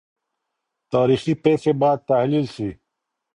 تاريخي 0.93 1.33
پېښې 1.43 1.71
بايد 1.79 1.99
تحليل 2.09 2.45
سي. 2.55 2.69